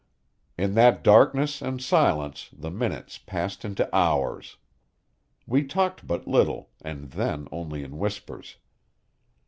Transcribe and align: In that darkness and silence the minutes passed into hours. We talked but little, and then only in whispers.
In 0.57 0.73
that 0.73 1.03
darkness 1.03 1.61
and 1.61 1.79
silence 1.79 2.49
the 2.51 2.71
minutes 2.71 3.19
passed 3.19 3.63
into 3.63 3.87
hours. 3.95 4.57
We 5.45 5.63
talked 5.63 6.07
but 6.07 6.27
little, 6.27 6.71
and 6.81 7.11
then 7.11 7.47
only 7.51 7.83
in 7.83 7.99
whispers. 7.99 8.55